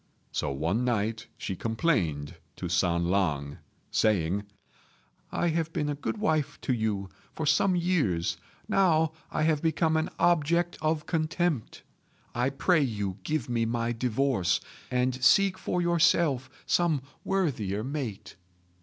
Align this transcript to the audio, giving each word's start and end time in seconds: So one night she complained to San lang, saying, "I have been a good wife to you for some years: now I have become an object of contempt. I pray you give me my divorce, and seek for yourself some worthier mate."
So 0.31 0.49
one 0.49 0.83
night 0.83 1.27
she 1.37 1.55
complained 1.55 2.35
to 2.55 2.67
San 2.67 3.07
lang, 3.11 3.59
saying, 3.91 4.45
"I 5.31 5.49
have 5.49 5.71
been 5.73 5.89
a 5.89 5.93
good 5.93 6.17
wife 6.17 6.59
to 6.61 6.73
you 6.73 7.07
for 7.33 7.45
some 7.45 7.75
years: 7.75 8.35
now 8.67 9.11
I 9.29 9.43
have 9.43 9.61
become 9.61 9.95
an 9.97 10.09
object 10.17 10.75
of 10.81 11.05
contempt. 11.05 11.83
I 12.33 12.49
pray 12.49 12.81
you 12.81 13.19
give 13.21 13.47
me 13.47 13.65
my 13.65 13.91
divorce, 13.91 14.59
and 14.89 15.23
seek 15.23 15.55
for 15.59 15.83
yourself 15.83 16.49
some 16.65 17.03
worthier 17.23 17.83
mate." 17.83 18.37